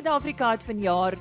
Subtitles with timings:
[0.00, 1.12] Suid-Afrika het vanjaar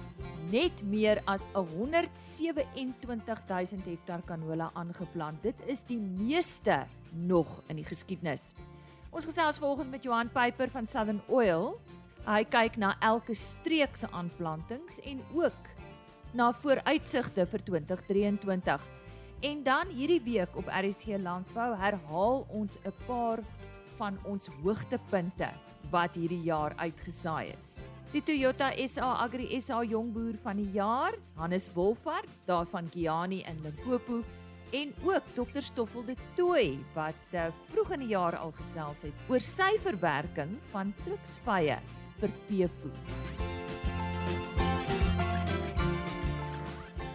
[0.54, 5.44] net meer as 127000 hektaar canola aangeplant.
[5.44, 8.56] Dit is die meeste nog in die geskiedenis.
[9.12, 11.76] Ons gesels vanoggend met Johan Pyper van Southern Oil.
[12.24, 15.60] Hy kyk na elke streek se aanplantings en ook
[16.32, 18.80] na vooruitsigte vir 2023.
[19.44, 23.44] En dan hierdie week op RSG Landbou herhaal ons 'n paar
[24.00, 25.52] van ons hoogtepunte
[25.92, 27.80] wat hierdie jaar uitgesaai is.
[28.10, 34.24] Die Toyota SA Agri SA Jongboer van die jaar, Hannes Wolfhard, daarvan Giani in Limpopo
[34.74, 39.30] en ook Dr Stoffel de Tooi wat uh, vroeg in die jaar al gesels het
[39.30, 41.78] oor sy verwerking van truksvye
[42.20, 43.48] vir veevoer.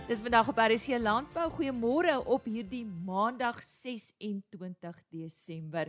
[0.04, 1.46] Dis vandag op RSC Landbou.
[1.56, 5.88] Goeiemôre op hierdie Maandag 26 Desember.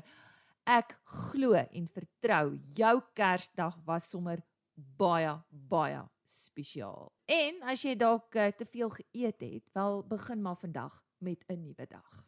[0.65, 4.39] Ek glo en vertrou jou Kersdag was sommer
[4.73, 7.11] baie baie spesiaal.
[7.29, 11.61] En as jy dalk uh, te veel geëet het, wel begin maar vandag met 'n
[11.61, 12.25] nuwe dag.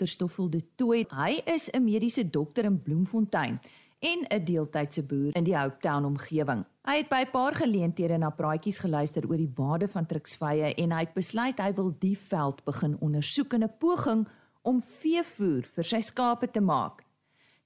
[0.00, 3.60] Stoffel de Tooi, hy is 'n mediese dokter in Bloemfontein
[4.00, 6.64] en 'n deeltydse boer in die Hope Town omgewing.
[6.84, 10.92] Hy het by 'n paar geleenthede na praatjies geluister oor die waarde van truksvye en
[10.92, 14.28] hy het besluit hy wil die veld begin ondersoek in 'n poging
[14.62, 17.04] om veevoer vir sy skape te maak.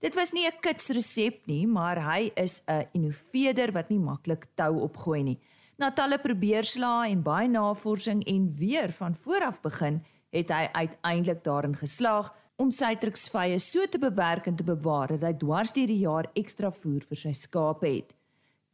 [0.01, 4.47] Dit was nie 'n kits resep nie, maar hy is 'n innoveerder wat nie maklik
[4.55, 5.41] tou opgooi nie.
[5.79, 11.45] Na talle probeerslae en baie navorsing en weer van voor af begin, het hy uiteindelik
[11.45, 15.91] daarin geslaag om sy truksvye so te bewerk en te bewaar dat hy dwars deur
[15.91, 18.15] die jaar ekstra voer vir sy skape het.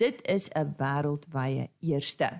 [0.00, 2.30] Dit is 'n wêreldwye eerste.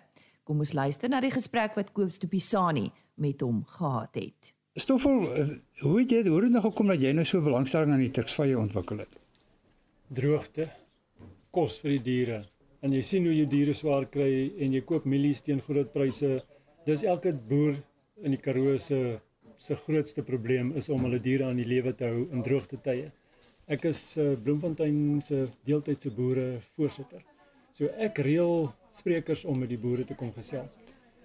[0.45, 4.55] Kom ons luister na die gesprek wat Koop Stopisani met hom gehad het.
[4.75, 5.49] Stoffel, eh,
[5.81, 8.59] hoe het jy hoe het nou gekom dat jy nou so belangstelling aan die truksvye
[8.59, 9.17] ontwikkel het?
[10.09, 10.69] Droogte,
[11.51, 12.45] kos vir die diere.
[12.83, 16.43] En jy sien hoe jy diere swaar kry en jy koop mielies teen groot pryse.
[16.87, 17.75] Dis elke boer
[18.23, 19.21] in die Karoo se
[19.61, 23.11] se grootste probleem is om hulle diere aan die lewe te hou in droogte tye.
[23.71, 26.47] Ek is uh, Bloemfontein se deeltydse boere
[26.79, 27.21] voorsitter.
[27.77, 30.79] So ek reël sprekers om met die boere te kom gesels.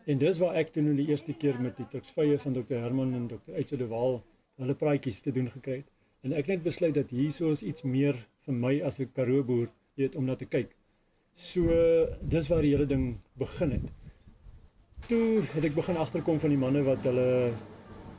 [0.06, 3.16] En dis waar ek toe nou die eerste keer met die tuksvye van Dr Herman
[3.18, 4.20] en Dr Uitso de Waal
[4.62, 5.92] hulle praatjies te doen gekry het.
[6.26, 9.70] En ek het besluit dat hierso is iets meer vir my as 'n Karoo boer,
[9.96, 10.76] jy weet, om na te kyk.
[11.36, 11.72] So
[12.22, 13.88] dis waar die hele ding begin het.
[15.08, 17.54] Toe het ek begin agterkom van die manne wat hulle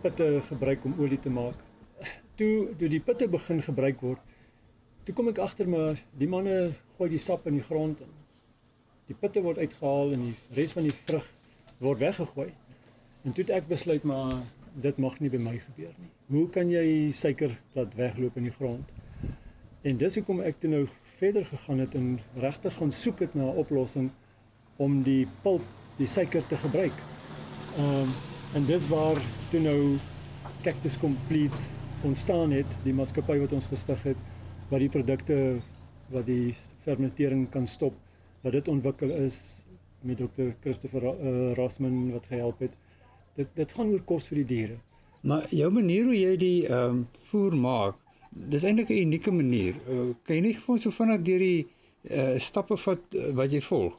[0.06, 1.62] pitte gebruik om olie te maak.
[2.38, 4.34] Toe toe die pitte begin gebruik word,
[5.06, 6.58] toe kom ek agter maar die manne
[6.96, 8.12] gooi die sap in die grond in.
[9.08, 11.26] Die pitte word uitgehaal en die res van die vrug
[11.82, 12.50] word weggegooi.
[13.24, 14.36] En toe het ek besluit maar
[14.82, 16.12] dit mag nie by my gebeur nie.
[16.30, 16.86] Hoe kan jy
[17.16, 18.94] suiker laat wegloop in die grond?
[19.86, 20.84] En dis hoekom ek toe nou
[21.16, 24.10] verder gegaan het en regtig gaan soek het na 'n oplossing
[24.76, 25.66] om die pulp,
[25.98, 27.04] die suiker te gebruik.
[27.76, 28.16] Ehm um,
[28.54, 29.18] en dis waar
[29.50, 29.80] toe nou
[30.62, 31.56] Cactus Complete
[32.06, 34.18] ontstaan het, die maatskappy wat ons gestig het
[34.70, 35.38] wat die produkte
[36.10, 36.54] wat die
[36.84, 37.94] fermentering kan stop,
[38.42, 39.38] wat dit ontwikkel is
[40.06, 42.74] met dokter Christopher uh, Rasman wat gehelp het.
[43.34, 44.76] Dit dit gaan oor kos vir die diere.
[45.26, 47.96] Maar jou manier hoe jy die ehm um, voer maak,
[48.30, 49.74] dis eintlik 'n unieke manier.
[49.88, 53.52] Uh, kan jy nie vir ons so vinnig deur die uh, stappe vat uh, wat
[53.52, 53.96] jy volg?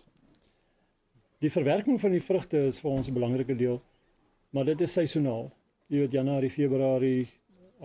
[1.43, 3.81] Die verwerking van die vrugte is vir ons 'n belangrike deel,
[4.57, 5.45] maar dit is seisoonaal.
[5.93, 7.27] Jy weet Januarie, Februarie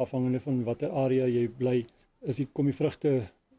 [0.01, 1.79] afhangende van watter area jy bly,
[2.25, 3.19] is die kom die vrugte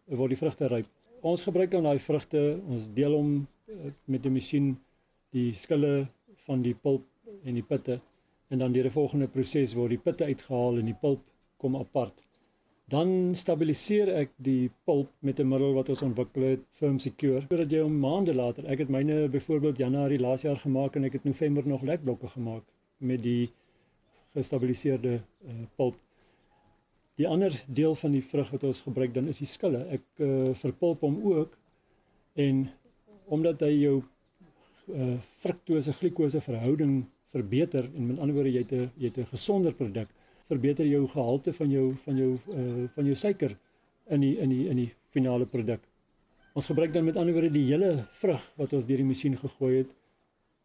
[0.09, 0.90] word die vrugte ryp.
[1.22, 3.35] Ons gebruik dan daai vrugte, ons deel hom
[3.74, 4.66] Eh, met 'n masjien
[5.35, 5.91] die skille
[6.47, 7.03] van die pulp
[7.50, 7.96] en die pitte
[8.51, 11.22] en dan deur 'n volgende proses word die pitte uitgehaal en die pulp
[11.63, 12.18] kom apart.
[12.95, 13.09] Dan
[13.44, 17.81] stabiliseer ek die pulp met 'n middel wat ons ontwikkel het, Firm Secure, sodat jy
[17.85, 21.68] hom maande later, ek het myne byvoorbeeld Januarie laas jaar gemaak en ek het November
[21.68, 22.63] nog lekblokke gemaak
[22.98, 23.51] met die
[24.34, 25.98] gestabiliseerde uh, pulp.
[27.16, 29.84] Die ander deel van die vrug wat ons gebruik dan is die skille.
[29.94, 31.54] Ek uh, verpulp hom ook
[32.42, 32.66] en
[33.25, 35.13] omdat hy jou uh,
[35.44, 37.04] fruktose glikose verhouding
[37.34, 40.10] verbeter en met ander woorde jy het 'n jy het 'n gesonder produk
[40.48, 43.56] verbeter jou gehalte van jou van jou uh, van jou suiker
[44.10, 45.81] in die in die in die finale produk.
[46.54, 49.78] Ons gebruik dan met ander woorde die hele vrug wat ons deur die masjien gegooi
[49.78, 49.94] het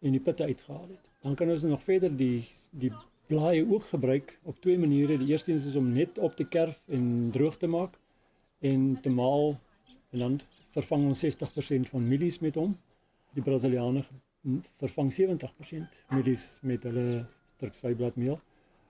[0.01, 1.08] en die pitte uitgehaal het.
[1.23, 2.93] Dan kan ons nog verder die die
[3.29, 5.19] blaaie ook gebruik op twee maniere.
[5.19, 7.97] Die eerste is om net op te kerf en droog te maak
[8.61, 9.57] en te maal
[10.11, 10.39] en dan
[10.77, 12.77] vervang ons 60% van mielies met hom.
[13.37, 14.05] Die Brasiliane
[14.81, 17.25] vervang 70% mielies met hulle
[17.61, 18.39] truksvybladmeel.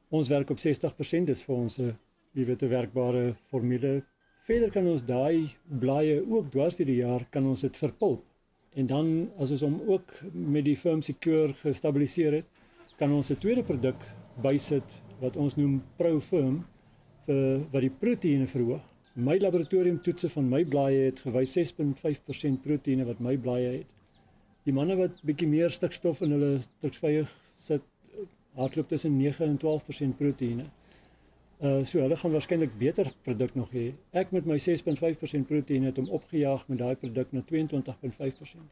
[0.09, 1.97] Ons werk op 60%, dis vir ons 'n
[2.33, 4.03] wie weet 'n werkbare formule
[4.49, 5.51] Verder kan ons daai
[5.81, 8.23] blaaie ook dwars deur die jaar kan ons dit verpulp.
[8.75, 12.47] En dan as ons hom ook met die firm Secure gestabiliseer het,
[12.99, 14.01] kan ons 'n tweede produk
[14.43, 16.65] bysit wat ons noem ProFirm
[17.27, 18.83] vir wat die proteïene verhoog.
[19.15, 23.87] My laboratoriumtoetse van my blaaie het gewys 6.5% proteïene wat my blaaie het.
[24.65, 26.51] Die manne wat bietjie meer stikstof in hulle
[26.83, 27.27] truksvye
[27.65, 27.83] sit,
[28.55, 30.67] hardloop tussen 9 en 12% proteïene.
[31.59, 33.89] Uh so hulle gaan waarskynlik beter produk nog hê.
[34.21, 38.69] Ek met my 6.5% proteïene het hom opgejaag met daai produk na 22.5%.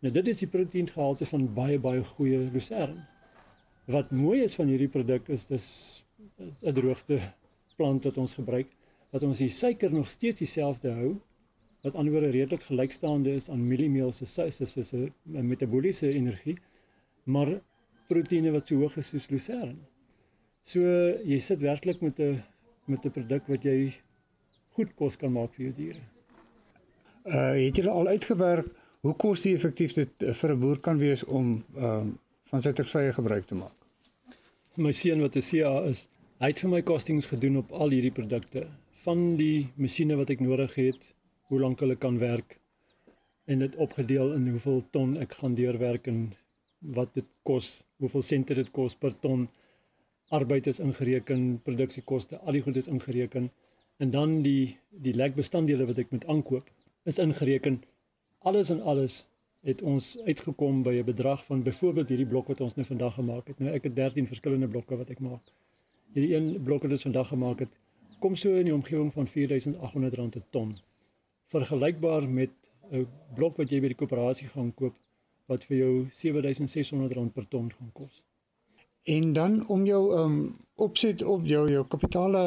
[0.00, 3.04] Nou dit is die proteïengehalte van baie baie goeie lucerne.
[3.92, 5.66] Wat mooi is van hierdie produk is dis
[6.38, 7.20] 'n droogte
[7.76, 8.72] plant wat ons gebruik
[9.12, 11.12] dat ons die suiker nog steeds dieselfde hou
[11.84, 15.12] wat anderswoorde redelik gelykstaande is aan mieliemeel se suiker se se
[15.52, 16.56] metabooliese energie
[17.24, 17.52] maar
[18.08, 19.76] proteïene wat so hoog is soos lucerne.
[20.68, 20.80] So
[21.32, 22.42] jy sit werklik met 'n
[22.92, 23.94] met 'n produk wat jy
[24.76, 26.02] goed kos kan maak vir jou diere.
[27.24, 28.68] Uh het julle al uitgewerk
[29.06, 32.14] hoe koste-effektief dit uh, vir 'n boer kan wees om ehm uh,
[32.50, 33.76] van sy tervye gebruik te maak?
[34.84, 36.08] My seun wat 'n CA is,
[36.40, 38.66] hy het vir my costings gedoen op al hierdie produkte
[39.04, 41.12] van die masjiene wat ek nodig het
[41.48, 42.58] hoe lank hulle kan werk
[43.52, 46.18] en dit opgedeel in hoeveel ton ek gaan deurwerk en
[46.98, 47.68] wat dit kos,
[48.02, 49.48] hoeveel sente dit kos per ton.
[50.28, 53.50] Arbeid is ingereken, produksiekoste, al die goed is ingereken
[53.96, 54.76] en dan die
[55.06, 56.66] die lekbestanddele wat ek moet aankoop
[57.12, 57.78] is ingereken.
[58.50, 59.14] Alles en alles
[59.70, 63.46] het ons uitgekom by 'n bedrag van byvoorbeeld hierdie blok wat ons nou vandag gemaak
[63.52, 63.58] het.
[63.58, 65.54] Nou ek het 13 verskillende blokke wat ek maak.
[66.12, 67.80] Hierdie een blok wat ons vandag gemaak het,
[68.18, 70.76] kom so in die omgewing van R4800 per ton
[71.52, 72.50] vergelykbaar met
[72.92, 74.94] 'n blok wat jy by die koöperasie gaan koop
[75.50, 78.22] wat vir jou R7600 per ton gaan kos.
[79.08, 82.42] En dan om jou ehm um, opset op jou jou kapitale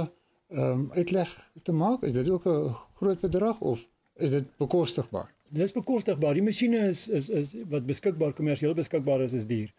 [0.48, 1.30] ehm um, uitleg
[1.63, 5.34] te maak, is dit ook 'n groot bedrag of is dit bekostigbaar?
[5.48, 6.34] Dit is bekostigbaar.
[6.34, 9.72] Die masjiene is is is wat beskikbaar kommersieel beskikbaar is is duur.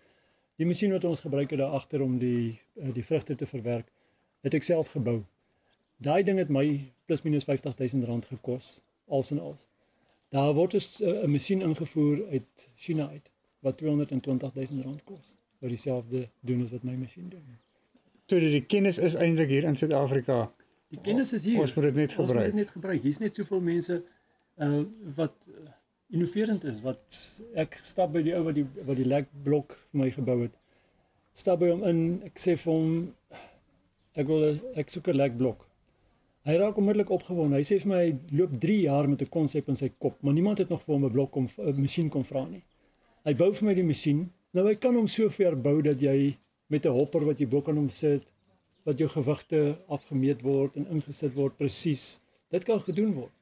[0.56, 3.86] Die masjien wat ons gebruik het daar agter om die eh, die vrugte te verwerk,
[4.40, 5.20] het ek self gebou.
[5.96, 6.66] Daai ding het my
[7.06, 9.66] plus minus R50000 gekos als en als.
[10.28, 13.30] Daar word 'n uh, masjien ingevoer uit China uit
[13.60, 17.44] wat 220 000 rand kos vir dieselfde doen as wat my masjien doen.
[18.30, 20.42] So die kennis is eintlik hier in Suid-Afrika.
[20.92, 21.60] Die kennis is hier.
[21.62, 22.28] Ons moet dit net gebruik.
[22.28, 23.02] Ons moet dit net gebruik.
[23.06, 24.02] Hier's net soveel mense
[24.60, 24.82] uh
[25.16, 25.70] wat uh,
[26.12, 27.18] innoverend is wat
[27.64, 30.58] ek stap by die ou wat die wat die lek blok vir my gebou het.
[31.40, 32.90] Stap by hom in, ek sê vir hom
[34.20, 35.62] ek wil ek soek 'n lek blok.
[36.48, 37.56] Hy raak onmiddellik opgewonde.
[37.56, 40.34] Hy sê vir my hy loop 3 jaar met 'n konsep in sy kop, maar
[40.36, 42.62] niemand het nog vir hom 'n blok om 'n masjien kon vra nie.
[43.24, 44.26] Hy bou vir my die masjien.
[44.52, 46.34] Nou hy kan hom so ver bou dat jy
[46.72, 48.24] met 'n hopper wat jy bo kan hom sit,
[48.84, 49.60] wat jou gewigte
[49.96, 52.20] afgemeet word en ingesit word presies.
[52.50, 53.32] Dit kan gedoen word.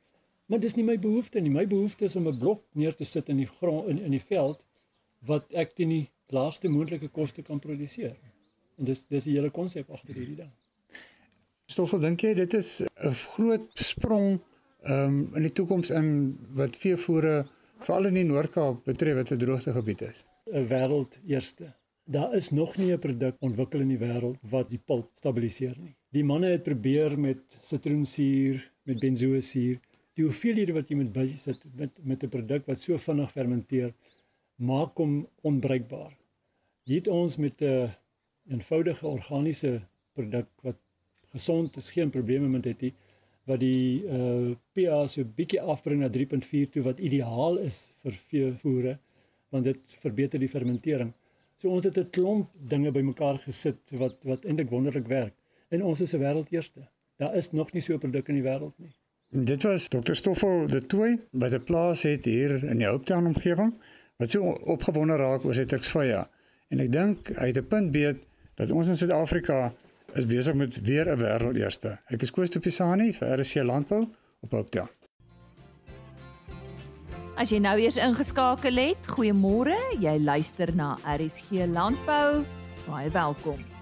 [0.47, 1.51] Maar dis nie my behoefte nie.
[1.51, 4.27] My behoefte is om 'n blok neer te sit in die grond in in die
[4.29, 4.65] veld
[5.27, 8.17] wat ek teen die laagste moontlike koste kan produseer.
[8.79, 10.53] En dis dis die hele konsep agter hierdie ding.
[11.67, 14.41] Stoffel, dink jy dit is 'n groot sprong
[14.83, 17.47] um, in die toekoms in wat veevoere
[17.87, 20.19] veral in die Noord-Kaap betref wat 'n droogtegebied is?
[20.53, 21.69] 'n Wêreld eerste.
[22.17, 25.95] Daar is nog nie 'n produk ontwikkel in die wêreld wat die pulp stabiliseer nie.
[26.17, 29.79] Die manne het probeer met sitroensuur, met benzoesuur,
[30.17, 33.93] die hoeveelhede wat jy moet bysit met met 'n produk wat so vinnig fermenteer,
[34.57, 35.15] maak hom
[35.53, 36.13] onbruikbaar.
[36.85, 37.91] Hier het ons met 'n
[38.51, 39.81] eenvoudige organiese
[40.13, 40.79] produk wat
[41.33, 42.95] gesond is, geen probleme met dit nie
[43.49, 48.99] wat die uh pH so bietjie afbring na 3.4 toe wat ideaal is vir veevoere
[49.51, 51.13] want dit verbeter die fermentering.
[51.61, 55.35] So ons het 'n klomp dinge bymekaar gesit wat wat eintlik wonderlik werk
[55.71, 56.87] en ons is 'n wêreldeerste.
[57.17, 58.93] Daar is nog nie so 'n produk in die wêreld nie.
[59.31, 60.15] Dit was Dr.
[60.15, 63.75] Stoffel de Tooi wat 'n plaas het hier in die Hooptown omgewing
[64.17, 66.29] wat so opgewonde raak oor sy tuksvya.
[66.69, 68.19] En ek dink hy het 'n punt beet
[68.55, 69.73] dat ons in Suid-Afrika
[70.15, 71.99] is besig met weer 'n wêreldeerste.
[72.07, 74.07] Ek is Koos Topisani vir RC Landbou
[74.41, 74.89] op Hooptel.
[77.37, 79.79] As jy nou eers ingeskakel het, goeiemôre.
[80.01, 82.45] Jy luister na RSG Landbou.
[82.87, 83.80] Baie welkom.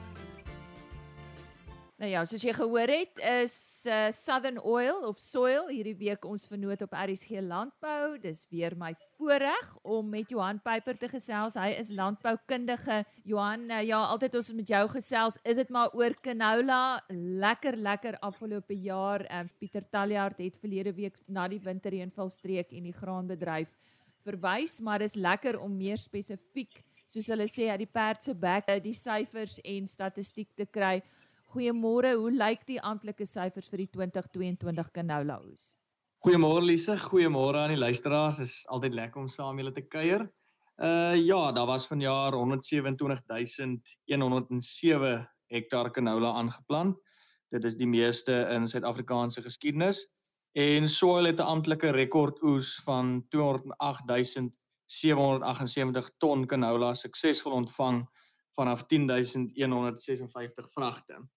[1.99, 3.55] Nou ja, soos jy gehoor het, is
[3.91, 8.21] uh, Southern Oil of Soil hierdie week ons vernoot op RSG Landbou.
[8.23, 11.57] Dis weer my voorreg om met Johan Pyper te gesels.
[11.59, 13.01] Hy is landboukundige.
[13.27, 17.03] Johan, uh, ja, altyd ons met jou gesels, is dit maar oor canola.
[17.11, 19.27] Lekker, lekker afgelope jaar.
[19.35, 23.75] Um, Pieter Taljaard het verlede week na die winterreënvalstreek en die graanbedryf
[24.23, 28.69] verwys, maar dis lekker om meer spesifiek, soos hulle sê, uit die perd se bek,
[28.85, 31.01] die syfers en statistiek te kry
[31.49, 35.81] Goeiemôre, hoe lyk die amptelike syfers vir die 2022 canola oes?
[36.21, 38.37] Goeiemôre Lise, goeiemôre aan die luisteraars.
[38.37, 40.29] Dit is altyd lekker om saam julle te kuier.
[40.77, 47.01] Uh ja, daar was vanjaar 127107 hektaar canola aangeplant.
[47.49, 50.05] Dit is die meeste in Suid-Afrikaanse geskiedenis
[50.53, 58.09] en Soil het 'n amptelike rekordoes van 208778 ton canola suksesvol ontvang
[58.53, 61.29] vanaf 10156 vragte.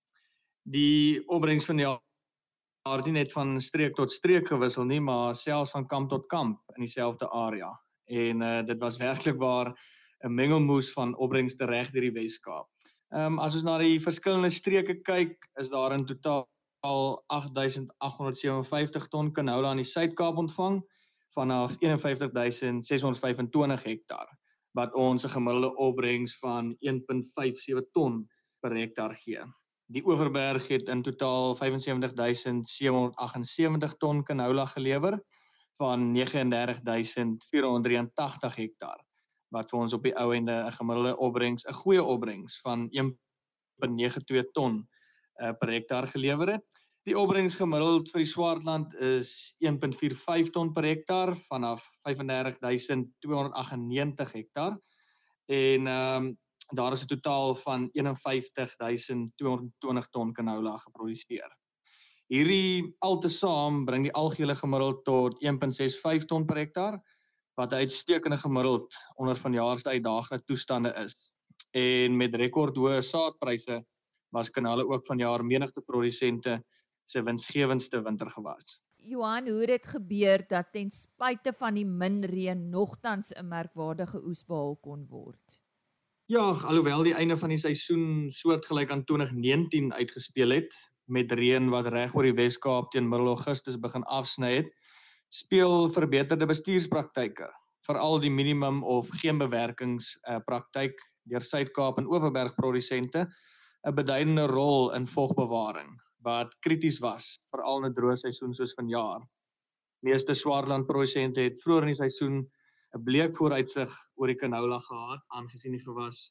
[0.64, 5.72] Die opbrengs van die jaar nie net van streek tot streek gewissel nie, maar selfs
[5.72, 7.80] van kamp tot kamp in dieselfde area.
[8.06, 9.74] En uh, dit was werklik waar
[10.24, 12.68] 'n mengelmoes van opbrengste reg deur die Wes-Kaap.
[13.12, 16.48] Ehm um, as ons na die verskillende streke kyk, is daar in totaal
[17.28, 20.84] 8857 ton canola in die Suid-Kaap ontvang
[21.36, 24.28] vanaf 51625 hektaar
[24.78, 28.30] wat ons 'n gemiddelde opbrengs van 1.57 ton
[28.62, 29.40] per hektaar gee.
[29.92, 35.20] Die Oeverberg het in totaal 75778 ton canola gelewer
[35.82, 39.02] van 39483 hektaar
[39.52, 44.52] wat vir ons op die ou ende 'n gemiddelde opbrengs, 'n goeie opbrengs van 1.92
[44.54, 44.88] ton
[45.42, 46.66] uh, per hektaar gelewer het.
[47.04, 54.80] Die opbrengs gemiddeld vir die Swartland is 1.45 ton per hektaar vanaf 35298 hektaar.
[55.46, 56.38] En ehm um,
[56.76, 61.58] daar is 'n totaal van 51220 ton canola geproduseer.
[62.32, 67.02] Hierdie altesaam bring die algehele gemiddeld tot 1.65 ton per hektaar
[67.60, 71.16] wat 'n uitstekende gemiddeld onder vanjaar se uitdagende toestande is.
[71.72, 73.86] En met rekordhoë saadpryse
[74.30, 76.64] was canola ook vanjaar menigte produsente
[77.06, 78.82] se winsgewendste wintergewas.
[78.96, 84.24] Johan, hoe het dit gebeur dat ten spyte van die min reën nogtans 'n merkwaardige
[84.24, 85.61] oes behaal kon word?
[86.32, 90.76] Ja, alhoewel die einde van die seisoen soortgelyk aan 2019 uitgespeel het
[91.12, 94.70] met reën wat reg oor die Wes-Kaap teen middel Augustus begin afsny het,
[95.28, 97.50] speel verbeterde bestuurspraktyke,
[97.84, 100.96] veral die minimum of geen bewerkings uh, praktyk
[101.28, 103.26] deur Suid-Kaap en Oeverberg produsente
[103.84, 105.92] 'n beduidende rol in vogbewaring
[106.24, 109.28] wat krities was veral in 'n droë seisoen soos vanjaar.
[110.00, 112.42] Meeste Swartland produsente het vroeër in die seisoen
[112.96, 116.24] 'n bleek vooruitsig oor die canola gehad aangesien die gewas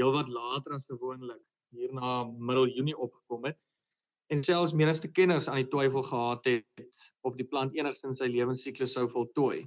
[0.00, 1.42] heelwat later as gewoonlik
[1.76, 2.12] hierna
[2.48, 3.58] middel Junie opgekom het
[4.32, 6.96] en selfs menigste kenners aan die twyfel gehad het
[7.28, 9.66] of die plant enigstens sy lewensiklus sou voltooi.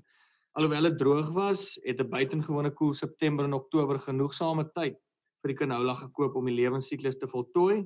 [0.57, 4.97] Alhoewel dit droog was, het 'n buitengewone koel September en Oktober genoegsame tyd
[5.43, 7.85] vir die canola gekoop om die lewensiklus te voltooi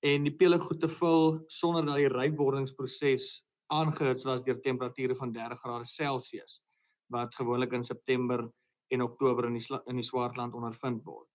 [0.00, 5.32] en die pele goed te vul sonder dat die rypwordingsproses aangehits was deur temperature van
[5.32, 6.62] 30 grade Celsius
[7.10, 8.46] wat gewoonlik in September
[8.90, 11.28] en Oktober in die in die Swartland ondervind word.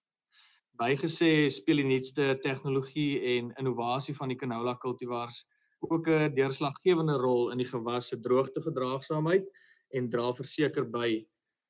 [0.76, 5.46] Bygesê speel die nuutste tegnologie en innovasie van die canola kultivars
[5.80, 9.46] ook 'n deurslaggewende rol in die gewas se droogteverdraagsaamheid
[9.94, 11.26] en dra verseker by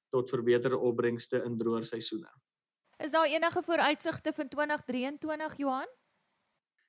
[0.09, 2.31] tot verbeterde opbrengste in droër seisoene.
[3.03, 5.87] Is daar enige vooruitsigte vir 2023 Johan?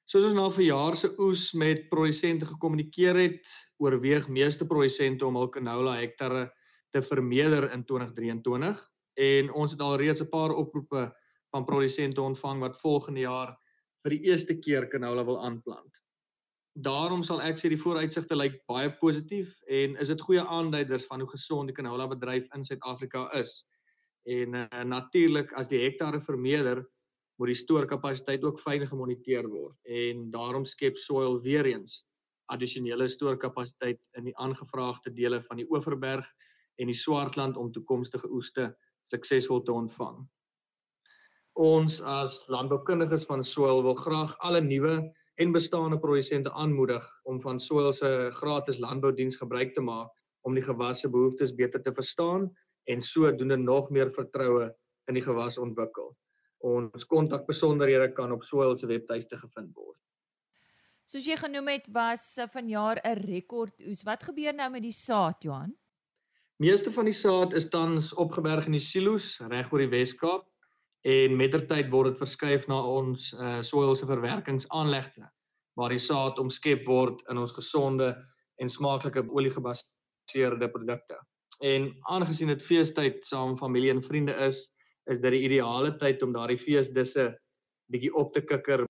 [0.07, 3.49] Soos ons na verjaar se oes met produsente gekommunikeer het,
[3.83, 6.53] oorweeg meeste produsente om hul canola hektare
[6.97, 8.81] te vermeerder in 2023
[9.21, 11.05] en ons het al reeds 'n paar oproepe
[11.53, 13.53] van produsente ontvang wat volgende jaar
[14.03, 16.03] vir die eerste keer canola wil aanplant.
[16.73, 21.21] Daarom sal ek sê die vooruitsigte lyk baie positief en is dit goeie aanduiders van
[21.21, 23.67] hoe gesond die canola bedryf in Suid-Afrika is.
[24.25, 26.85] En uh, natuurlik as die hektare vermeerder,
[27.39, 32.05] moet die stoorkapasiteit ook fyn gemoniteer word en daarom skep Soil weer eens
[32.47, 36.29] addisionele stoorkapasiteit in die aangevraagde dele van die Oeverberg
[36.77, 38.71] en die Swartland om toekomstige oeste
[39.13, 40.27] suksesvol te ontvang
[41.57, 44.97] ons as landboukundiges van Soil wil graag alle nuwe
[45.41, 50.13] en bestaande produsente aanmoedig om van Soil se gratis landboudiens gebruik te maak
[50.45, 52.51] om die gewas se behoeftes beter te verstaan
[52.93, 54.69] en sodoende nog meer vertroue
[55.09, 56.13] in die gewas ontwikkel.
[56.61, 59.99] Ons kontakbesonderhede kan op Soil se webtuiste gevind word.
[61.07, 64.05] Soos jy genoem het, was vanjaar 'n rekord oes.
[64.05, 65.73] Wat gebeur nou met die saad, Johan?
[66.57, 70.47] Meeste van die saad is tans opgeberg in die silo's reg oor die Wes-Kaap
[71.05, 75.27] en mettertyd word dit verskuif na ons uh, soil se verwerkingsaanlegte
[75.77, 78.09] waar die saad omskep word in ons gesonde
[78.57, 81.19] en smaaklike oliegebaseerde produkte.
[81.61, 84.63] En aangesien dit feestyd saam familie en vriende is,
[85.13, 87.27] is dit die ideale tyd om daardie feesdisse
[87.93, 88.87] bietjie op te kikker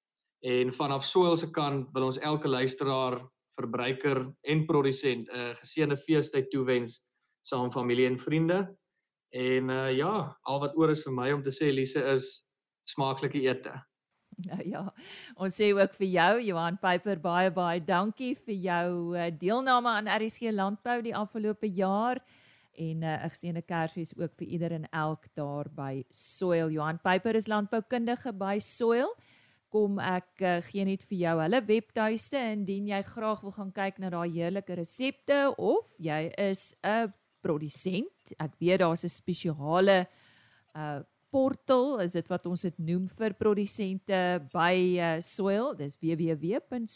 [0.46, 3.18] en vanaf soil se kant wil ons elke luisteraar,
[3.58, 7.00] verbruiker en produsent 'n uh, geseënde feestyd toewens
[7.46, 8.64] saam familie en vriende
[9.36, 12.30] En uh ja, al wat oor is vir my om te sê Elise is
[12.88, 13.74] smaaklike ete.
[14.50, 14.82] Nou ja,
[15.40, 20.10] ons sê ook vir jou Johan Piper baie baie dankie vir jou uh, deelname aan
[20.12, 22.20] RSG Landbou die afgelope jaar
[22.76, 26.68] en 'n uh, geseënde Kersfees ook vir ieder en elk daar by Soil.
[26.68, 29.08] Johan Piper is landboukundige by Soil.
[29.72, 33.98] Kom ek uh, gee net vir jou hulle webtuiste indien jy graag wil gaan kyk
[33.98, 37.08] na daai heerlike resepte of jy is 'n
[37.46, 38.34] produsent.
[38.42, 39.98] Ek weet daar's 'n spesiale
[40.74, 41.02] uh
[41.36, 44.20] portal, is dit wat ons dit noem vir produsente
[44.54, 45.74] by uh, Soil.
[45.76, 46.86] Dis www.soil.co.za.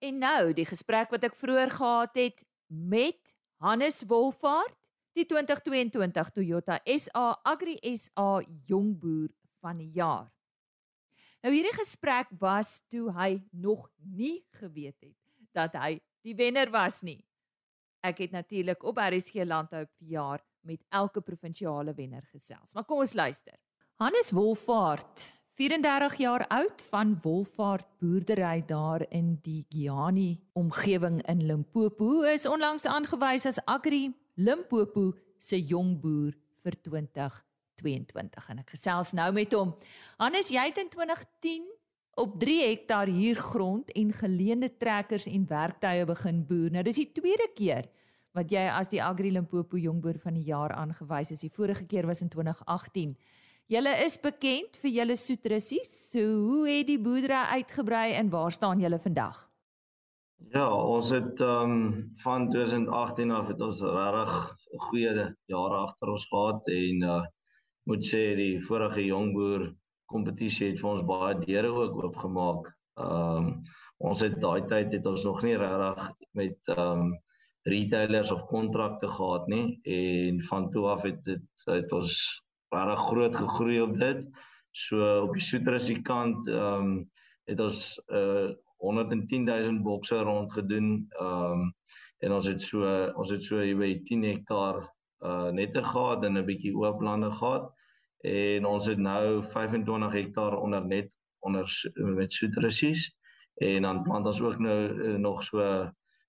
[0.00, 3.20] En nou, die gesprek wat ek vroeër gehad het met
[3.62, 4.79] Hannes Wolfhard,
[5.16, 10.28] die 2022 Toyota SA Agri SA Jongboer van die jaar.
[11.40, 15.16] Nou hierdie gesprek was toe hy nog nie geweet het
[15.56, 17.18] dat hy die wenner was nie.
[18.04, 22.74] Ek het natuurlik op RSG Landhou verjaar met elke provinsiale wenner gesels.
[22.74, 23.56] Maar kom ons luister.
[24.00, 25.26] Hannes Wolfhard,
[25.56, 32.86] 34 jaar oud van Wolfhard boerdery daar in die Giani omgewing in Limpopo, is onlangs
[32.88, 34.08] aangewys as Agri
[34.40, 36.32] Limpopo se jong boer
[36.64, 39.74] vir 2022 en ek gesels nou met hom.
[40.20, 41.68] Hannes, jy het in 2010
[42.20, 46.70] op 3 hektaar huurgrond en geleende trekkers en werktuie begin boer.
[46.74, 47.88] Nou dis die tweede keer
[48.36, 51.42] wat jy as die Agri Limpopo jongboer van die jaar aangewys is.
[51.42, 53.16] Die vorige keer was in 2018.
[53.70, 55.90] Julle is bekend vir julle soetrussies.
[56.12, 59.49] So hoe het die boerdery uitgebrei en waar staan julle vandag?
[60.48, 64.30] Ja, ons het ehm um, van 2018 af het ons regtig
[64.88, 65.10] goeie
[65.46, 67.24] jare agter ons gehad en uh
[67.88, 69.66] moet sê die vorige jongboer
[70.12, 72.70] kompetisie het vir ons baie deure ook oopgemaak.
[73.04, 73.50] Ehm um,
[74.10, 76.08] ons het daai tyd het ons nog nie regtig
[76.40, 77.12] met ehm um,
[77.68, 82.16] retailers of kontrakte gehad nie en van toe af het dit het ons
[82.74, 84.24] regtig groot gegroei op dit.
[84.72, 86.98] So op die soetrussie kant ehm um,
[87.44, 88.48] het ons uh
[88.80, 91.06] 110 000 bokse rond gedoen.
[91.20, 91.74] Ehm um,
[92.20, 92.84] en ons het so
[93.16, 94.82] ons het so hier by 10 hektaar
[95.24, 97.70] uh nette gehad en 'n bietjie oop lande gehad
[98.24, 101.64] en ons het nou 25 hektaar onder net onder
[101.94, 103.08] met soetrussies
[103.54, 105.60] en dan plant ons ook nou uh, nog so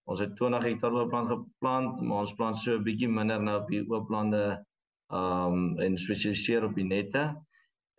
[0.04, 3.62] ons het 20 hektaar oop land geplant maar ons plant so 'n bietjie minder nou
[3.62, 4.66] op die oop lande
[5.12, 7.24] ehm um, en spesialiseer op die nette.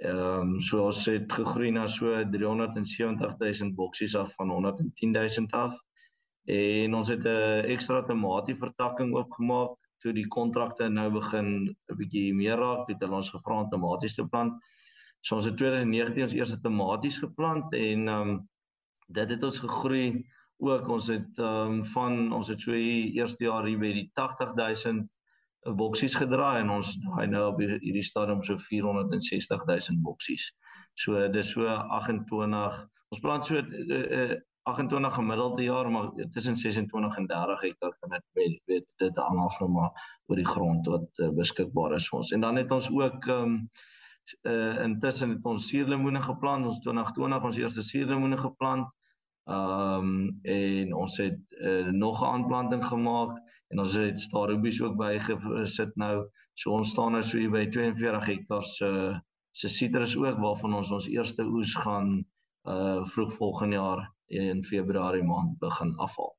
[0.03, 5.47] Ehm um, so ons het gegroei na so 370 000 boksies af van 110 000
[5.51, 5.77] af.
[6.45, 11.47] En ons het 'n ekstra tomatie vertakking oopgemaak toe die kontrakte nou begin
[11.91, 14.53] 'n bietjie meer raak, het hulle ons gevra om tomaties te plant.
[15.21, 18.49] So ons het 2019 ons eerste tomaties geplant en ehm um,
[19.09, 20.25] dit het ons gegroei
[20.59, 24.11] ook ons het ehm um, van ons het so hier eerste jaar hier by die
[24.15, 25.09] 80 000
[25.63, 30.51] boksies gedraai en ons daai nou op hierdie stadium so 460 000 boksies.
[30.95, 32.89] So dis so 28.
[33.13, 38.11] Ons plant so uh, uh, 28 gemiddelde jaar maar tussen 26 en 30 hektaar kan
[38.11, 42.09] dit weet, weet dit hang af van maar oor die grond wat uh, beskikbaar is
[42.09, 42.31] vir ons.
[42.33, 43.57] En dan het ons ook um,
[44.43, 46.67] uh, intussen het ons suurlemoene geplant.
[46.67, 48.91] Ons 2020 ons eerste suurlemoene geplant.
[49.45, 54.97] Ehm um, en ons het uh, nog 'n aanplanting gemaak en ons het starubies ook
[54.97, 56.29] bygesit nou.
[56.55, 60.91] So ons staan nou so hier by 42 hektaar se se sitrus ook waarvan ons
[60.91, 62.25] ons eerste oes gaan
[62.69, 66.37] uh vroeg volgende jaar in Februarie maand begin afhaal.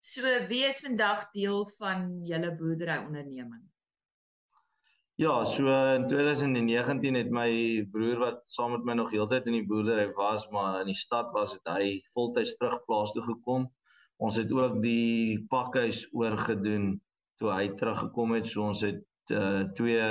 [0.00, 3.75] So wie is vandag deel van julle boerdery onderneming?
[5.18, 7.48] Ja, so in 2019 het my
[7.88, 11.30] broer wat saam met my nog heeltyd in die boerdery was, maar in die stad
[11.32, 13.64] was dit hy voltyds terug plaas toe gekom.
[14.20, 16.98] Ons het ook die pakhuis oorgedoen
[17.40, 18.50] toe hy teruggekom het.
[18.52, 20.04] So ons het uh, twee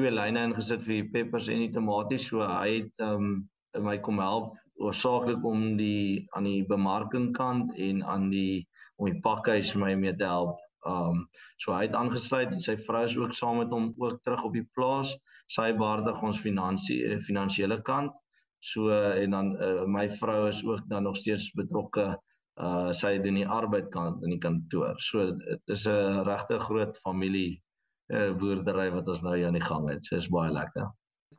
[0.00, 2.30] twee lyne ingesit vir die peppers en die tomaties.
[2.30, 8.00] So hy het um my kom help oorsaaklik om die aan die bemarking kant en
[8.00, 8.64] aan die
[8.96, 13.02] om die pakhuis my mee te help Um so hy het aangesluit en sy vrou
[13.04, 15.16] is ook saam met hom ook terug op die plaas.
[15.50, 18.14] Sy behartig ons finansie eh, finansiële kant.
[18.58, 22.16] So en dan uh, my vrou is ook dan nog steeds betrokke
[22.56, 24.96] uh sy doen die arbeidkant in die kantoor.
[24.96, 27.62] So dit is 'n regte groot familie
[28.08, 30.04] uh boerdery wat ons nou hier aan die gang het.
[30.04, 30.88] So is baie lekker.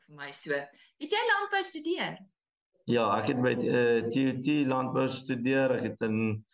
[0.08, 0.54] Vir my so.
[0.54, 2.18] Het jy landbou studeer?
[2.86, 5.72] Ja, ek het by uh TUT landbou studeer.
[5.72, 6.46] Ek het in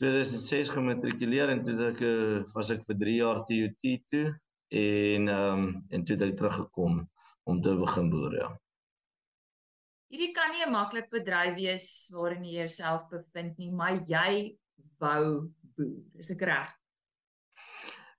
[0.00, 4.26] 2006 gematrikuleer en toe ek uh, was ek vir 3 jaar TUT toe
[4.80, 7.00] en ehm um, en toe het ek teruggekom
[7.50, 8.50] om te begin boer ja.
[10.10, 14.58] Hierdie kan nie 'n maklik bedryf wees waarin jy jouself bevind nie, maar jy
[14.98, 16.02] wou boer.
[16.18, 16.72] Is ek reg?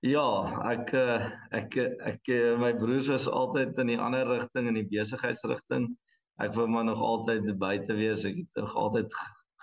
[0.02, 0.28] Ja,
[0.72, 1.76] ek eh, ek
[2.14, 5.92] ek eh, my broers was altyd in die ander rigting in die besigheidsrigting.
[6.42, 8.24] Ek wou maar nog altyd buite wees.
[8.26, 9.14] Ek het nog altyd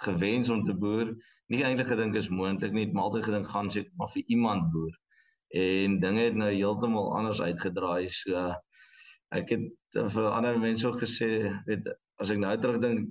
[0.05, 1.13] gewens om te boer.
[1.49, 4.97] Nie eintlik gedink is moontlik nie, maar altyd gedink gaan seker maar vir iemand boer.
[5.49, 8.11] En dinge het nou heeltemal anders uitgedraai.
[8.13, 8.51] So
[9.35, 11.89] ek het vir ander mense ook gesê, weet
[12.21, 13.09] as ek nou terugdink,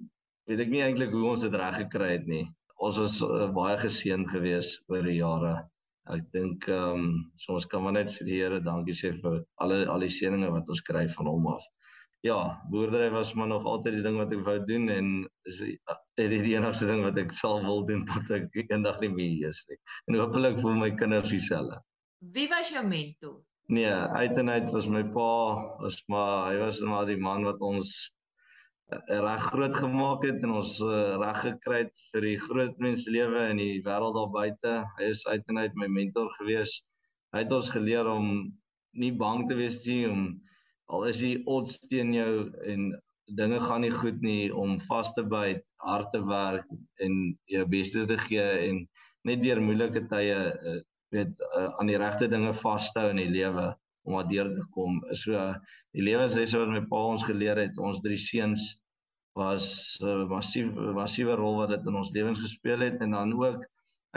[0.49, 2.45] weet ek nie eintlik hoe ons dit reg gekry het nie.
[2.77, 5.55] Ons was uh, baie geseënd geweest oor die jare.
[6.07, 7.07] Ek dink ehm um,
[7.41, 10.69] soms kan maar net vir die Here dankie sê vir alle al die seëninge wat
[10.71, 11.65] ons kry van hom af.
[12.27, 12.39] Ja,
[12.71, 15.11] boerdery was maar nog altyd die ding wat ek wou doen en
[15.47, 19.51] is dit die enigste ding wat ek sal wil doen tot ek eendag nie meer
[19.51, 19.79] is nie.
[20.07, 21.79] En hopelik vir my kinders dieselfde.
[22.33, 23.39] Wie was jou mentor?
[23.71, 25.31] Nee, uit en uit was my pa,
[25.81, 27.93] was maar hy was maar die man wat ons
[28.87, 33.41] Eh, reg groot gemaak het en ons uh, reg gekry het vir die groot menslewe
[33.51, 34.75] in die wêreld daar buite.
[34.95, 36.77] Hy is uiteindelik my mentor gewees.
[37.35, 38.29] Hy het ons geleer om
[38.95, 40.21] nie bang te wees nie om
[40.87, 42.31] al is die odds teen jou
[42.73, 42.91] en
[43.27, 46.67] dinge gaan nie goed nie om vas te byt, hard te werk
[47.03, 47.17] en
[47.51, 48.85] jou bes te gee en
[49.27, 50.77] net deur moeilike tye uh,
[51.11, 53.73] weet uh, aan die regte dinge vashou in die lewe
[54.07, 55.01] om daar deur te kom.
[55.11, 55.35] So
[55.95, 58.77] die lewenslesse wat my pa ons geleer het, ons drie seuns
[59.35, 63.33] was 'n uh, massief massiewe rol wat dit in ons lewens gespeel het en dan
[63.33, 63.65] ook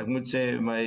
[0.00, 0.84] ek moet sê my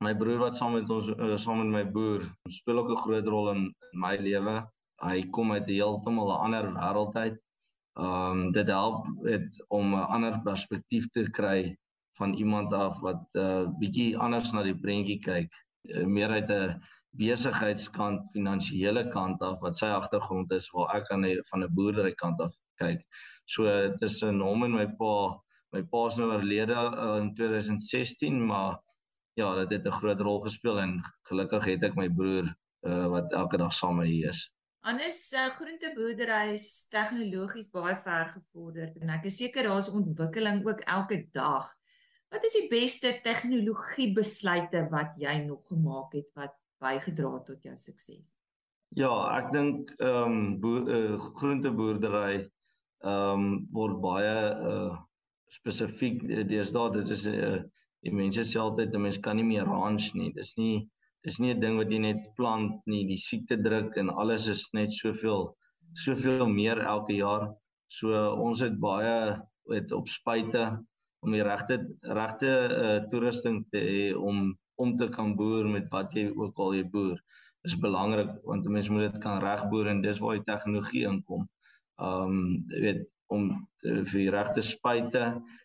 [0.00, 3.26] my broer wat saam met ons uh, saam met my boer speel ook 'n groot
[3.26, 3.62] rol in,
[3.92, 4.56] in my lewe.
[5.02, 7.38] Hy kom uit 'n heeltemal 'n ander wêreld uit.
[7.94, 11.76] Um dit help dit om 'n ander perspektief te kry
[12.18, 15.50] van iemand af wat 'n uh, bietjie anders na die prentjie kyk,
[15.94, 16.80] uh, meer uit 'n
[17.18, 22.14] besigheidskant, finansiële kant af wat sy agtergrond is waar ek aan die van 'n boerdery
[22.14, 23.00] kant af kyk.
[23.44, 23.64] So
[23.96, 25.14] tussen hom en my pa,
[25.72, 28.78] my pa is nou oorlede uh, in 2016, maar
[29.34, 32.54] ja, dit het 'n groot rol gespeel en gelukkig het ek my broer
[32.86, 34.50] uh, wat elke dag saam met my is.
[34.86, 40.84] Anders uh, groenteboerdery is tegnologies baie ver gevorderd en ek is seker daar's ontwikkeling ook
[40.86, 41.66] elke dag.
[42.30, 47.64] Wat is die beste tegnologie besluite wat jy nog gemaak het wat bygedra het tot
[47.66, 48.36] jou sukses?
[48.96, 54.38] Ja, ek dink ehm um, boer, uh, groenteboerdery ehm um, word baie
[54.70, 54.96] uh
[55.48, 57.56] spesifiek deesdae dit is uh,
[58.04, 60.32] die mense sê altyd 'n mens kan nie meer ranch nie.
[60.32, 60.88] Dis nie
[61.24, 63.04] dis nie 'n ding wat jy net plant nie.
[63.06, 65.56] Die siekte druk en alles is net soveel
[65.94, 67.54] soveel meer elke jaar.
[67.88, 70.84] So ons het baie het op spuite
[71.20, 76.14] om die regte regte uh, toerusting te hê om om te kan boer met wat
[76.14, 77.18] jy ook al jy boer
[77.66, 81.48] is belangrik want 'n mens moet dit kan regboer en dis waar die tegnologie inkom.
[81.98, 85.24] Um jy weet om te, vir regte spuite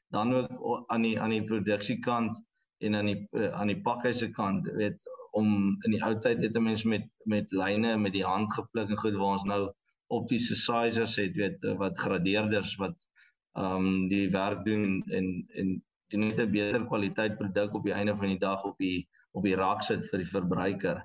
[0.10, 2.42] dan ook aan die aan die produksiekant
[2.80, 5.00] en aan die uh, aan die pakhuise kant weet
[5.34, 5.48] om
[5.86, 9.02] in die ou tyd het 'n mens met met lyne met die hand gepluk en
[9.04, 9.64] goed waar ons nou
[10.08, 13.08] optiese sizers het weet wat gradeerders wat
[13.54, 15.26] um die werk doen en
[15.62, 15.74] en
[16.12, 19.44] jy net 'n beter kwaliteit produk op die einde van die dag op die op
[19.44, 21.04] die rak sit vir die verbruiker.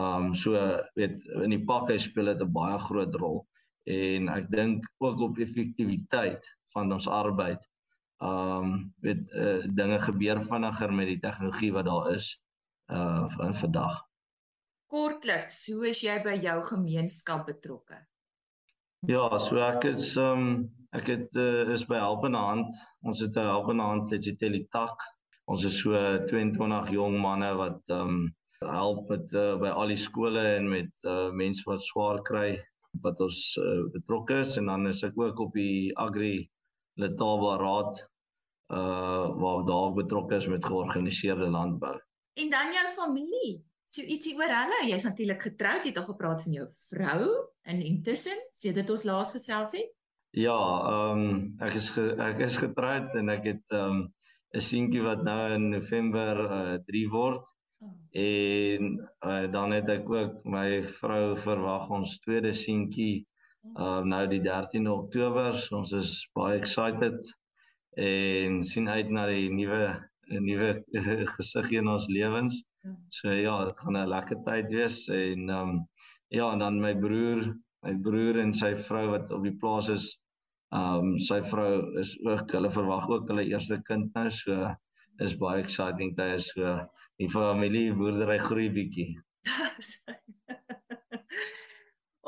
[0.00, 0.52] Um so
[0.94, 3.46] weet in die pakhuis speel dit 'n baie groot rol
[3.84, 7.68] en ek dink ook op effektiwiteit van ons arbeid.
[8.20, 12.38] Um weet uh, dinge gebeur vinniger met die tegnologie wat daar is
[12.92, 14.00] uh van vandag.
[14.88, 17.98] Kortliks, hoe is jy by jou gemeenskap betrokke?
[19.06, 22.80] Ja, so ek is um ek het uh, is by Helpende Hand.
[23.04, 25.04] Ons het 'n Helpende Hand Legiteli tak.
[25.44, 25.92] Ons is so
[26.26, 31.30] 22 jong manne wat um help met uh, by al die skole en met uh,
[31.30, 32.58] mense wat swaar kry
[33.04, 36.48] wat ons uh, betrokke is en dan is ek ook op die Agri
[36.98, 38.00] Letaba Raad
[38.68, 41.94] uh waar daar betrokke is met georganiseerde landbou.
[42.38, 43.52] En dan jou familie.
[43.88, 44.82] So ietsie oor hulle.
[44.90, 45.82] Jy's natuurlik getroud.
[45.82, 47.22] Jy het al gepraat van jou vrou
[47.68, 49.94] en intussen, sedert ons laas gesels het.
[50.36, 50.58] Ja,
[50.90, 54.02] ehm um, ek is ge, ek is getroud en ek het ehm um,
[54.56, 57.48] 'n seentjie wat nou in November uh, eh, 3 word.
[57.80, 57.96] Oh.
[58.12, 58.84] En
[59.24, 63.26] uh, dan het ek ook my vrou verwag ons tweede seentjie
[63.74, 65.56] ehm uh, nou die 13de Oktober.
[65.80, 67.34] Ons is baie excited
[67.96, 69.82] en sien uit na die nuwe
[70.30, 70.70] 'n nuwe
[71.36, 72.62] gesig in ons lewens.
[72.84, 72.94] Ja.
[73.10, 75.88] So ja, dit gaan 'n lekker tyd wees en ehm um,
[76.28, 80.06] ja, en dan my broer, my broer en sy vrou wat op die plaas is.
[80.74, 84.74] Ehm um, sy vrou is ook hulle verwag ook hulle eerste kind nou, so
[85.18, 86.76] is baie exciting daai is so
[87.18, 89.10] die familie boerdery groei bietjie.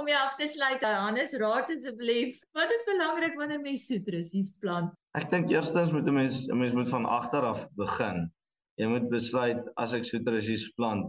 [0.01, 2.41] om jy af te sluit, Hannes, raad asseblief.
[2.57, 4.95] Wat is belangrik wanneer mens sitrusies plant?
[5.19, 8.31] Ek dink eerstens moet 'n mens 'n mens moet van agter af begin.
[8.77, 11.07] Jy moet besluit as ek sitrusies plant,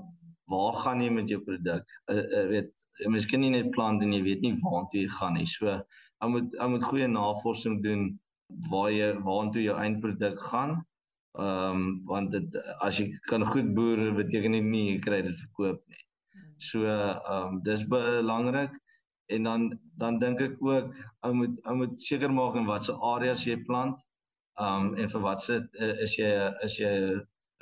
[0.49, 1.85] waar gaan jy met jou produk?
[2.09, 5.33] Uh, uh, weet, jy miskien nie net plant en jy weet nie waartoe jy gaan
[5.33, 5.45] nie.
[5.45, 5.65] So,
[6.21, 8.19] jy moet jy moet goeie navorsing doen
[8.69, 10.85] waar jy waartoe jou eindproduk gaan.
[11.39, 15.37] Ehm um, want dit as jy kan goed boer beteken dit nie jy kry dit
[15.45, 16.03] verkoop nie.
[16.57, 18.73] So ehm um, dis belangrik
[19.35, 19.67] en dan
[20.03, 20.93] dan dink ek ook
[21.27, 23.99] ou moet ou moet seker maak in watter areas jy plant.
[24.61, 26.31] Um, en vir wat se eh, is jy
[26.67, 26.93] is jy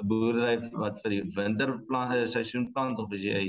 [0.02, 3.44] 'n boerdery wat vir die winter plant eh, seisoen plant of is jy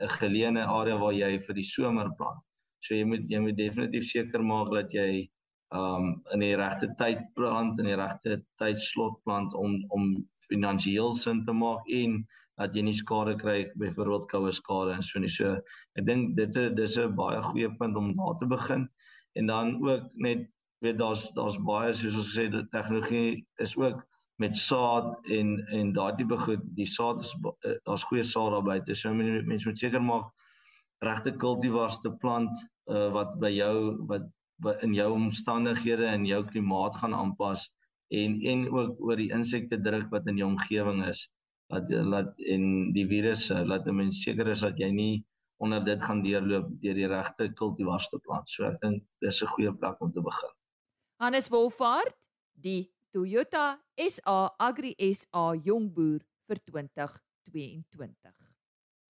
[0.00, 2.42] 'n geleene area waar jy vir die somer plant.
[2.80, 5.30] So jy moet jy moet definitief seker maak dat jy
[5.70, 10.14] um, in die regte tyd plant en die regte tydslot plant om om
[10.48, 12.18] finansiëel sin te maak en
[12.60, 15.30] dat jy nie skade kry byvoorbeeld koue skade en so nie.
[15.32, 15.56] So
[15.98, 18.88] ek dink dit is dis 'n baie goeie punt om daar te begin.
[19.34, 20.48] En dan ook net
[20.80, 24.04] weet daar's daar's baie soos ons gesê die tegnologie is ook
[24.36, 26.62] met saad en en daai tipe goed.
[26.76, 27.34] Die saad is
[27.64, 28.94] eh, daar's goeie saad daar buite.
[28.94, 30.32] So mense moet seker maak
[31.02, 32.54] regte kultivars te plant
[32.90, 33.76] uh, wat by jou
[34.08, 34.26] wat,
[34.62, 37.70] wat in jou omstandighede en jou klimaat gaan aanpas
[38.12, 41.26] en en ook oor die insekte druk wat in jou omgewing is
[41.72, 45.24] laat laat en die virusse laat 'n mens seker is dat jy nie
[45.56, 48.50] onder dit gaan deurloop deur die regte kultivars te plant.
[48.50, 50.52] So ek dink dis 'n goeie plek om te begin.
[51.16, 52.16] Hannes Wolfhard,
[52.52, 58.32] die Toyota SA Agri SA jongboer vir 2022.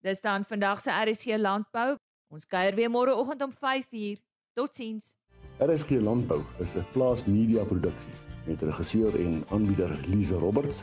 [0.02, 1.96] Dis dan vandag se RSC landbou.
[2.28, 4.18] Ons kuier weer môreoggend om 5uur.
[4.54, 5.14] Totsiens.
[5.58, 8.12] RSC landbou is 'n plaas media produksie
[8.46, 10.82] met regisseur en aanbieder Lize Roberts